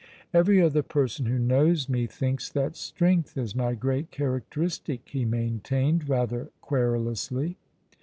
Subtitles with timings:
[0.33, 6.09] "Every other person who knows me thinks that strength is my great characteristic," he maintained,
[6.09, 7.59] rather querulously.